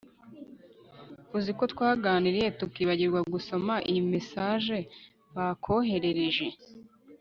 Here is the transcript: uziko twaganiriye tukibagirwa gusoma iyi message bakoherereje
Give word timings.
uziko 1.37 1.63
twaganiriye 1.73 2.47
tukibagirwa 2.59 3.19
gusoma 3.33 3.73
iyi 3.89 4.01
message 4.11 4.77
bakoherereje 5.35 6.47